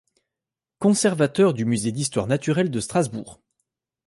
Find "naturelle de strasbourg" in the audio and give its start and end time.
2.25-3.39